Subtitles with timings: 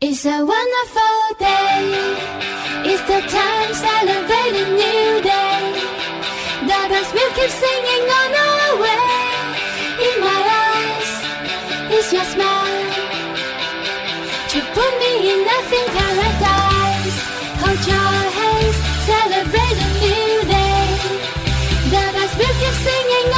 [0.00, 1.90] It's a wonderful day.
[2.86, 5.74] It's the time celebrating new day.
[6.70, 9.10] The birds will keep singing on our way.
[10.06, 11.10] In my eyes,
[11.90, 12.86] it's your smile.
[14.54, 17.18] To put me in a nothing paradise.
[17.58, 20.86] Hold your hands, celebrate a new day.
[21.90, 23.37] The birds will keep singing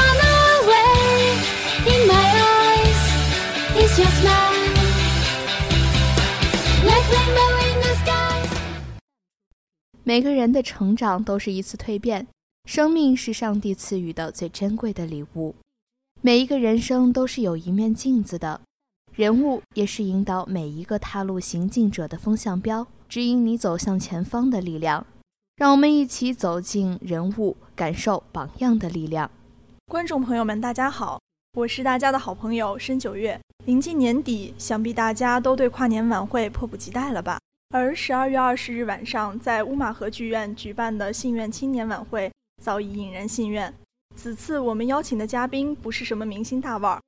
[10.03, 12.27] 每个人的成长都是一次蜕变，
[12.65, 15.55] 生命是上帝赐予的最珍贵的礼物。
[16.23, 18.63] 每一个人生都是有一面镜子的，
[19.15, 25.07] 人物也是引导每一个踏路行进者的风向标，指引你走向前方的力量。
[25.57, 29.31] 让我们一起走进人物，感受榜样的力量。
[29.87, 31.21] 观众朋友们，大家好，
[31.53, 33.39] 我是大家的好朋友申九月。
[33.67, 37.39] 临近年底，想必大家都对跨年晚会迫不及待了吧？
[37.73, 42.29] 而十二月二十日晚上在乌马河剧院举办的信愿青年晚会
[42.61, 43.73] 早已引人信愿。
[44.17, 47.01] 此次我们邀请的嘉宾不是什么明星大腕儿，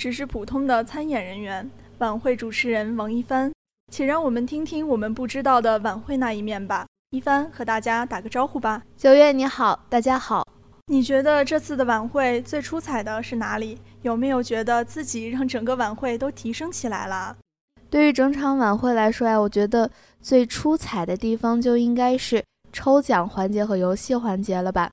[0.00, 1.68] 只是普通的参演人员。
[1.98, 3.52] 晚会主持人王一帆，
[3.90, 6.86] 请让我们听听我们不知道的晚会那一面吧。
[7.10, 8.84] 一帆和大家打个招呼吧。
[8.96, 10.46] 九月你好，大家好。
[10.86, 13.80] 你觉得这次的晚会最出彩的是哪里？
[14.02, 17.36] 有没有觉得自己让整个晚会都提升起来了？
[17.94, 19.88] 对于整场晚会来说呀，我觉得
[20.20, 22.42] 最出彩的地方就应该是
[22.72, 24.90] 抽奖环节和游戏环节了吧。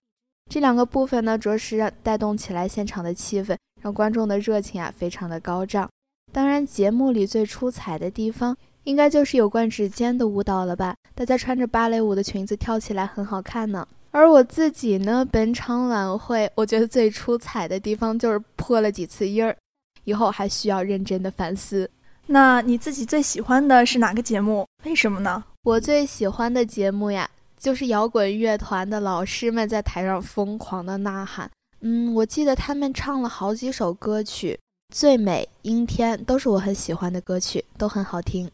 [0.51, 5.89] 这两个部分呢，着实让带动起来现场的气氛，让观众的热情啊非常的高涨。
[6.31, 10.93] 当然，节目里最出彩的地方，应该就是有关指尖的舞蹈了吧？
[11.15, 13.83] 大家穿着芭蕾舞的裙子跳起来很好看呢。
[14.11, 19.57] 而我自己呢，本场晚会我觉得最出彩的地方就是破了几次音儿，
[20.03, 21.89] 以后还需要认真的反思。
[22.27, 24.65] 那你自己最喜欢的是哪个节目？
[24.85, 25.43] 为什么呢？
[25.63, 31.49] 我最喜欢的节目呀，就是摇滚乐团的老师们在台上疯狂的呐喊。
[31.81, 34.57] 嗯，我记得他们唱了好几首歌曲，
[34.95, 38.49] 《最美》《阴天》都是我很喜欢的歌曲，都很好听。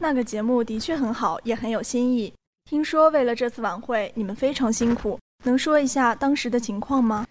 [0.00, 2.32] 那个节目的确很好，也很有新意。
[2.70, 7.26] 听说为了这次晚会，你们非常辛苦，能说一下当时的情况吗？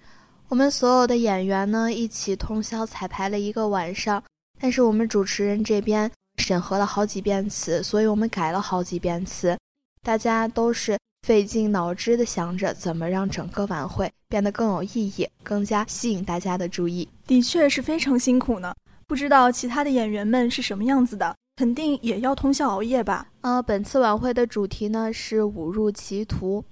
[0.49, 4.21] 我们所有的演员呢，一起通宵彩排了一个晚上，
[4.59, 9.57] 但是我们主持人这边审核了好几遍词，所以我们改了好几遍词。
[10.03, 10.97] 大家都是
[11.27, 17.07] 费尽脑汁的想着怎么让整个晚会变得更有意义，更加吸引大家的注意。
[17.25, 18.73] 的确是非常辛苦呢。
[19.07, 21.35] 不知道其他的演员们是什么样子的？
[21.55, 23.27] 肯定也要通宵熬夜吧？
[23.41, 26.63] 呃，本次晚会的主题呢是舞入歧途，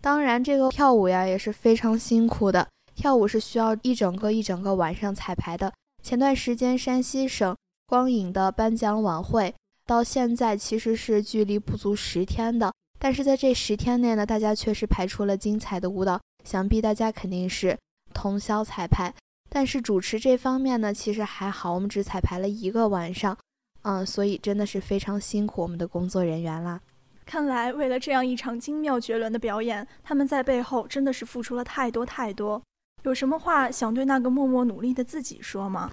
[0.00, 2.68] 当然这个跳舞呀也是非常辛苦的。
[2.94, 5.72] 跳舞是需要一整个一整个晚上彩排的。
[6.06, 7.56] 前段时间山西省
[7.88, 9.52] 光影的颁奖晚会
[9.84, 17.76] 到现在其实是距离不足十天的，但是在这十天内呢，大家确实排出了精彩的舞蹈，想必大家肯定是
[18.14, 19.12] 通宵彩排。
[19.48, 23.36] 但是主持这方面呢，其实还好，我们只彩排了一个晚上。
[23.82, 26.80] 嗯，所以真的是非常辛苦我们的工作人员啦。
[27.24, 32.62] 看来为了这样一场精妙绝伦的表演，他们在背后真的是付出了太多太多。
[33.06, 35.92] 有什么话想对那个默默努力的自己说吗？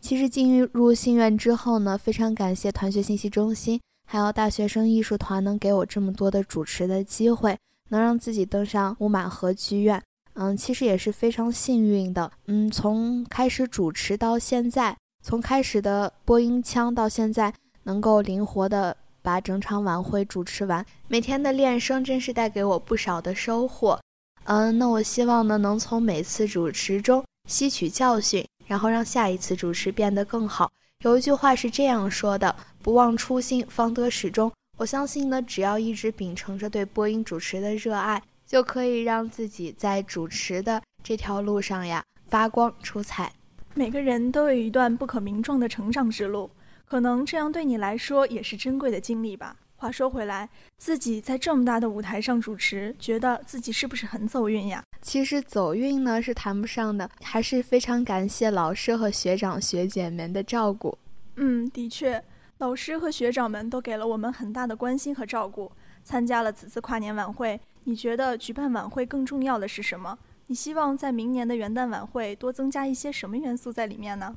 [0.00, 7.58] 其实进入信院之后呢，非常感谢团学信息中心，还有大学生艺术团能给我这么多的主持的机会，
[7.88, 10.00] 能让自己登上乌马河剧院。
[10.34, 12.30] 嗯，其实也是非常幸运的。
[12.46, 14.96] 嗯，从开始主持到现在。
[15.24, 24.00] 从开始的播音腔到现在能够灵活的把整场晚会主持完，每天的练声真是带给我不少的收获。
[24.44, 30.70] 嗯，那我希望呢能从每次主持中吸取教训，然后让下一次主持变得更好。
[31.04, 43.32] 有一句话是这样说的：“不忘初心，方得始终。”我相信呢，只要一直秉承着对播音主持的热爱，就可以让自己在主持的这条路上呀发光出彩。
[43.74, 46.50] 每个人都有一段不可名状的成长之路，
[46.84, 49.56] 可能这样对你来说也是珍贵的经历吧。
[49.82, 50.48] 话说回来，
[50.78, 54.80] 自己在这么大的舞台上主持，觉得自己是不是很走运呀？
[55.00, 60.96] 其实走运呢是谈不上的，还是非常感谢老师和学长学姐们的照顾。
[61.34, 62.22] 嗯，的确，
[62.58, 65.72] 老师和学长们都给了我们很大的关心和照顾。
[66.04, 70.16] 参加了此次跨年晚会，你觉得举办晚会更重要的是什么？
[70.46, 74.36] 你希望在明年的元旦晚会多增加一些什么元素在里面呢？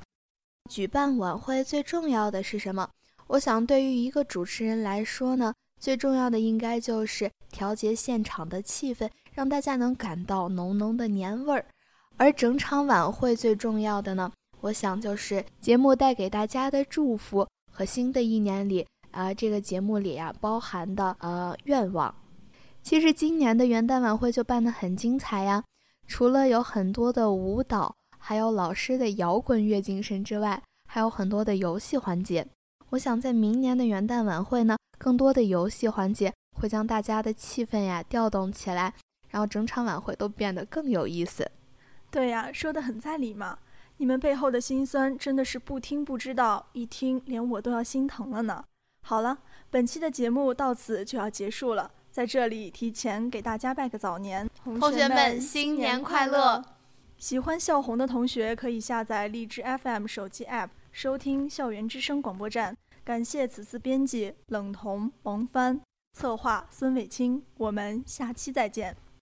[0.71, 2.89] 举办晚会最重要的是什么？
[3.27, 11.65] 我想，对于一个主持人来说呢，最重要的应该就是调节现场的气氛，让大家能感到浓浓的年味儿。
[12.17, 14.31] 而整场晚会最重要的呢，
[14.61, 22.13] 我想就是节目带给大家的祝福和新的一年里，啊这个节目里啊包含的呃愿望。
[22.83, 25.63] 其实今年的元旦晚会就办得很精彩呀，
[26.07, 32.45] 除了有很多的舞蹈，还有老师的摇滚乐精神之外，还有很多的游戏环节。
[32.95, 38.93] 我想在明年的元旦晚会呢，更多的游戏环节会将大家的气氛呀调动起来，
[39.31, 41.49] 然后整场晚会都变得更有意思。
[42.09, 43.59] 对呀，说的很在理嘛。
[43.97, 48.63] 你们背后的辛酸真的是不听不知道，一听连我都要心疼了呢。
[49.01, 49.39] 好了，
[49.69, 51.91] 本期的节目到此就要结束了。
[52.11, 56.63] 在这里提前给大家拜个早年，同学们新年快乐！
[57.17, 62.75] 喜欢笑红的同学可以下载荔枝 FM 手机 App 收听校园之声广播站。
[63.05, 65.79] 感谢此次编辑冷彤、王帆，
[66.11, 67.43] 策划孙伟清。
[67.55, 68.97] 我们下期再见。